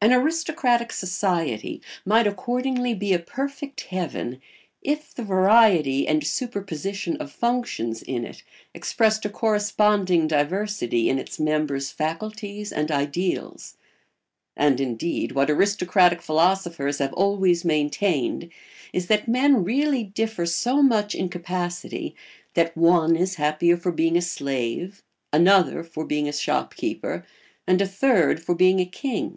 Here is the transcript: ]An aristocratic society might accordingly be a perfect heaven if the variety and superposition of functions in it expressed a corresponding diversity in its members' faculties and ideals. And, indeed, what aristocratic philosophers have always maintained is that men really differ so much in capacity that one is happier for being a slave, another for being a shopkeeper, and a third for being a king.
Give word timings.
]An 0.02 0.14
aristocratic 0.14 0.92
society 0.94 1.82
might 2.06 2.26
accordingly 2.26 2.94
be 2.94 3.12
a 3.12 3.18
perfect 3.18 3.82
heaven 3.82 4.40
if 4.80 5.12
the 5.12 5.22
variety 5.22 6.08
and 6.08 6.26
superposition 6.26 7.18
of 7.18 7.30
functions 7.30 8.00
in 8.00 8.24
it 8.24 8.42
expressed 8.72 9.26
a 9.26 9.28
corresponding 9.28 10.26
diversity 10.26 11.10
in 11.10 11.18
its 11.18 11.38
members' 11.38 11.90
faculties 11.90 12.72
and 12.72 12.90
ideals. 12.90 13.76
And, 14.56 14.80
indeed, 14.80 15.32
what 15.32 15.50
aristocratic 15.50 16.22
philosophers 16.22 16.96
have 16.96 17.12
always 17.12 17.62
maintained 17.62 18.48
is 18.94 19.06
that 19.08 19.28
men 19.28 19.64
really 19.64 20.02
differ 20.02 20.46
so 20.46 20.82
much 20.82 21.14
in 21.14 21.28
capacity 21.28 22.16
that 22.54 22.74
one 22.74 23.16
is 23.16 23.34
happier 23.34 23.76
for 23.76 23.92
being 23.92 24.16
a 24.16 24.22
slave, 24.22 25.02
another 25.30 25.84
for 25.84 26.06
being 26.06 26.26
a 26.26 26.32
shopkeeper, 26.32 27.26
and 27.66 27.82
a 27.82 27.86
third 27.86 28.42
for 28.42 28.54
being 28.54 28.80
a 28.80 28.86
king. 28.86 29.36